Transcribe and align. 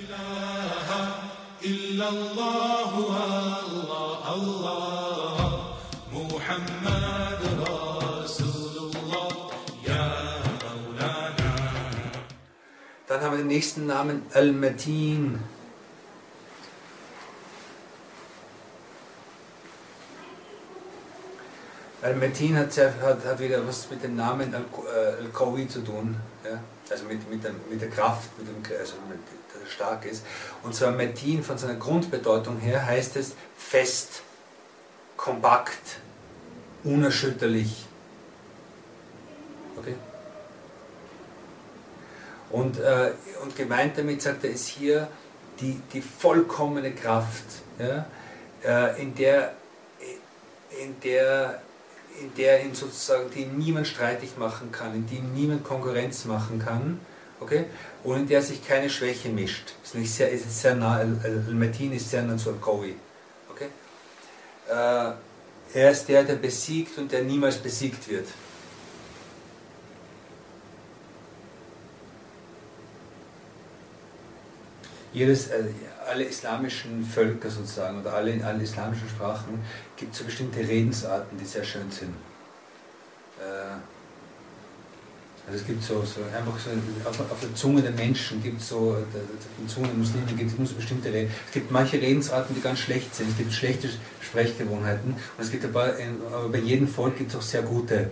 إله 0.00 0.88
إلا 1.64 2.08
الله 2.08 2.56
Dann 13.08 13.20
haben 13.24 13.32
wir 13.32 13.38
den 13.38 13.46
nächsten 13.46 13.86
Namen 13.86 14.22
Al-Matin. 14.34 15.38
Al-Matin 22.02 22.56
hat, 22.56 22.76
hat, 22.76 23.24
hat 23.24 23.38
wieder 23.38 23.66
was 23.66 23.90
mit 23.90 24.02
dem 24.02 24.16
Namen 24.16 24.54
Al-Qawi 24.54 25.62
äh, 25.62 25.68
zu 25.68 25.80
tun. 25.80 26.16
Ja? 26.44 26.60
Also 26.90 27.04
mit, 27.04 27.28
mit, 27.30 27.42
der, 27.42 27.52
mit 27.70 27.80
der 27.80 27.90
Kraft, 27.90 28.30
mit 28.38 28.48
dem, 28.48 28.78
also 28.78 28.94
mit, 29.08 29.18
dass 29.52 29.62
er 29.62 29.70
stark 29.70 30.04
ist. 30.04 30.24
Und 30.62 30.74
zwar 30.74 30.92
Matin 30.92 31.42
von 31.42 31.58
seiner 31.58 31.74
Grundbedeutung 31.74 32.58
her 32.58 32.84
heißt 32.84 33.16
es 33.16 33.34
fest, 33.56 34.22
kompakt, 35.16 35.98
unerschütterlich. 36.84 37.86
Okay? 39.78 39.94
Und, 42.50 42.78
äh, 42.78 43.12
und 43.42 43.56
gemeint 43.56 43.98
damit, 43.98 44.22
sagt 44.22 44.44
er, 44.44 44.50
ist 44.50 44.68
hier 44.68 45.08
die, 45.60 45.80
die 45.92 46.02
vollkommene 46.02 46.92
Kraft, 46.92 47.44
ja, 47.78 48.06
äh, 48.62 49.02
in, 49.02 49.14
der, 49.14 49.54
in, 50.80 51.00
der, 51.00 51.60
in 52.20 52.34
der 52.34 52.64
ihn 52.64 52.74
sozusagen, 52.74 53.30
die 53.30 53.44
niemand 53.44 53.86
streitig 53.86 54.36
machen 54.36 54.72
kann, 54.72 54.94
in 54.94 55.06
die 55.06 55.20
niemand 55.20 55.64
Konkurrenz 55.64 56.24
machen 56.24 56.58
kann, 56.58 57.00
okay, 57.40 57.66
und 58.04 58.16
in 58.16 58.28
der 58.28 58.42
sich 58.42 58.66
keine 58.66 58.90
Schwäche 58.90 59.28
mischt. 59.28 59.74
Ist 59.84 59.94
nicht 59.94 60.12
sehr, 60.12 60.30
ist 60.30 60.60
sehr 60.60 60.74
nah, 60.74 60.96
Al-Matin 60.96 61.92
ist 61.92 62.10
sehr 62.10 62.22
nah 62.22 62.36
zu 62.36 62.50
Al-Qawi. 62.50 62.96
Okay? 63.50 63.68
Äh, 64.68 65.12
er 65.74 65.90
ist 65.90 66.06
der, 66.08 66.24
der 66.24 66.36
besiegt 66.36 66.96
und 66.98 67.12
der 67.12 67.22
niemals 67.22 67.56
besiegt 67.58 68.08
wird. 68.08 68.26
jedes, 75.16 75.48
äh, 75.48 75.64
alle 76.06 76.24
islamischen 76.24 77.04
Völker 77.04 77.50
sozusagen 77.50 78.00
oder 78.00 78.14
alle, 78.14 78.44
alle 78.44 78.62
islamischen 78.62 79.08
Sprachen 79.08 79.60
gibt 79.96 80.12
es 80.12 80.18
so 80.18 80.24
bestimmte 80.24 80.60
Redensarten, 80.60 81.38
die 81.38 81.44
sehr 81.44 81.64
schön 81.64 81.90
sind. 81.90 82.14
Äh, 83.38 83.76
also 85.46 85.60
es 85.60 85.66
gibt 85.66 85.82
so, 85.82 86.02
so 86.02 86.22
einfach 86.36 86.58
so, 86.58 86.70
auf, 87.08 87.20
auf, 87.20 87.40
der 87.40 87.54
Zunge 87.54 87.80
der 87.80 87.92
Menschen 87.92 88.42
gibt 88.42 88.60
es 88.60 88.68
so, 88.68 88.96
auf 88.96 89.04
der 89.12 89.68
Zunge 89.68 89.86
der 89.86 89.96
Muslime 89.96 90.26
gibt 90.36 90.60
es 90.60 90.72
bestimmte 90.72 91.12
Reden. 91.12 91.30
Es 91.46 91.52
gibt 91.52 91.70
manche 91.70 92.00
Redensarten, 92.00 92.54
die 92.56 92.60
ganz 92.60 92.80
schlecht 92.80 93.14
sind, 93.14 93.30
es 93.30 93.36
gibt 93.36 93.52
schlechte 93.52 93.88
Sprechgewohnheiten 94.20 95.12
und 95.12 95.44
es 95.44 95.52
gibt 95.52 95.64
aber, 95.64 95.94
aber 96.32 96.48
bei 96.48 96.58
jedem 96.58 96.88
Volk 96.88 97.16
gibt 97.16 97.30
es 97.30 97.36
auch 97.36 97.42
sehr 97.42 97.62
gute. 97.62 98.10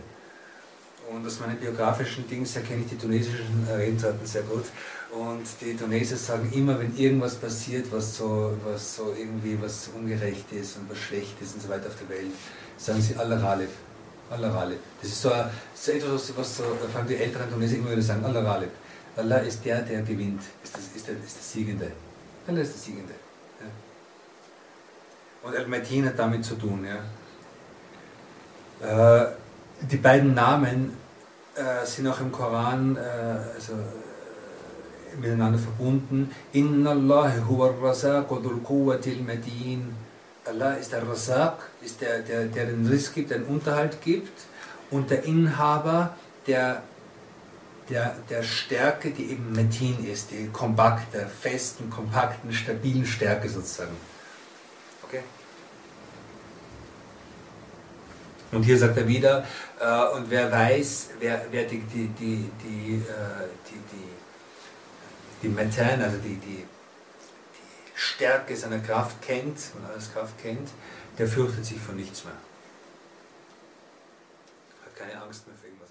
Und 1.15 1.25
aus 1.25 1.39
meinen 1.39 1.57
biografischen 1.59 2.29
Dingen 2.29 2.45
kenne 2.45 2.83
ich 2.83 2.89
die 2.89 2.99
tunesischen 2.99 3.69
Redensarten 3.71 4.27
sehr 4.27 4.43
gut. 4.43 4.65
Und 5.13 5.47
die 5.61 5.77
Tunesier 5.77 6.17
sagen 6.17 6.51
immer, 6.53 6.77
wenn 6.81 6.97
irgendwas 6.97 7.37
passiert, 7.37 7.87
was 7.93 8.17
so, 8.17 8.57
was 8.65 8.97
so 8.97 9.15
irgendwie 9.17 9.57
was 9.63 9.91
ungerecht 9.97 10.51
ist 10.53 10.77
und 10.77 10.91
was 10.91 10.99
schlecht 10.99 11.41
ist 11.41 11.55
und 11.55 11.63
so 11.63 11.69
weiter 11.69 11.87
auf 11.87 11.97
der 11.97 12.09
Welt, 12.09 12.33
sagen 12.77 13.01
sie. 13.01 13.15
Allah 13.15 13.37
Ralef. 13.37 13.71
Das 15.01 15.11
ist 15.11 15.23
so, 15.23 15.31
so 15.75 15.93
etwas, 15.93 16.37
was 16.37 16.57
so, 16.57 16.65
vor 16.65 16.99
allem 16.99 17.07
die 17.07 17.17
älteren 17.17 17.49
Tunesier 17.49 17.79
immer 17.79 17.93
wieder 17.93 18.03
sagen, 18.03 18.25
Allah 18.25 18.41
Ralef. 18.41 18.71
Allah 19.17 19.37
ist 19.39 19.65
der, 19.65 19.83
der 19.83 20.03
gewinnt, 20.03 20.43
ist, 20.65 20.75
das, 20.75 20.83
ist, 20.97 21.07
der, 21.07 21.15
ist 21.15 21.37
der 21.37 21.43
Siegende. 21.43 21.93
Allah 22.49 22.61
ist 22.63 22.73
der 22.73 22.81
Siegende. 22.81 23.15
Ja. 23.61 23.67
Und 25.49 25.57
Al-Matin 25.57 26.07
hat 26.07 26.19
damit 26.19 26.45
zu 26.45 26.57
tun. 26.57 26.85
Ja. 28.81 29.23
Äh, 29.23 29.27
die 29.83 29.99
beiden 29.99 30.35
Namen 30.35 31.04
äh, 31.57 31.87
sind 31.87 32.07
auch 32.09 32.21
im 32.21 32.33
Koran, 32.33 32.97
äh, 32.97 33.01
also 33.55 33.75
miteinander 35.21 35.59
verbunden. 35.59 36.31
Inna 36.53 36.91
Allah 36.91 37.33
huwa 37.49 37.69
ar-Razaq 37.69 38.31
wa 38.31 38.39
dhul 38.39 38.61
quwwati 38.61 39.13
al-Matin. 39.13 39.95
Allah 40.47 40.75
ist 40.75 40.93
der 40.93 41.09
Razak, 41.09 41.71
ist 41.83 42.01
der, 42.01 42.21
der, 42.21 42.47
der 42.47 42.67
den 42.67 42.87
Riss 42.87 43.13
gibt, 43.13 43.31
den 43.31 43.45
Unterhalt 43.45 44.03
gibt 44.03 44.43
und 44.91 45.11
der 45.11 45.25
Inhaber 45.25 46.15
der, 46.47 46.83
der, 47.89 48.15
der 48.29 48.43
Stärke, 48.43 49.11
die 49.11 49.31
eben 49.31 49.53
Metin 49.53 50.05
ist, 50.05 50.31
die 50.31 50.51
kompakte, 50.53 51.27
festen, 51.41 51.89
kompakten, 51.89 52.53
stabilen 52.53 53.07
Stärke 53.07 53.49
sozusagen. 53.49 53.97
Okay? 55.03 55.21
Und 58.55 58.63
hier 58.63 58.79
sagt 58.79 58.97
er 58.97 59.09
wieder, 59.09 59.45
äh, 59.81 60.17
und 60.17 60.31
wer 60.31 60.51
weiß, 60.51 61.11
wer, 61.19 61.45
wer 61.51 61.65
die, 61.65 61.81
die, 61.81 62.09
die, 62.09 62.51
die, 62.63 62.95
äh, 62.95 63.49
die, 63.69 63.79
die 63.93 64.15
die 65.45 65.51
Meten, 65.51 66.03
also 66.03 66.17
die, 66.19 66.37
die, 66.37 66.65
die 66.65 66.67
Stärke 67.95 68.57
seiner 68.57 68.79
Kraft 68.79 69.21
kennt 69.21 69.59
und 69.77 69.85
alles 69.91 70.13
Kraft 70.13 70.39
kennt, 70.43 70.71
der 71.19 71.29
fürchtet 71.29 71.65
sich 71.67 71.79
vor 71.79 71.95
nichts 71.95 72.25
mehr. 72.25 72.35
Hat 74.85 74.97
keine 74.97 75.23
Angst 75.23 75.47
mehr 75.47 75.57
für 75.61 75.67
irgendwas 75.67 75.91